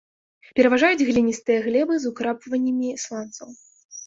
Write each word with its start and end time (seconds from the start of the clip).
Пераважаюць 0.59 1.05
гліністыя 1.09 1.59
глебы 1.67 1.99
з 2.05 2.13
украпваннямі 2.15 2.89
сланцаў. 3.05 3.49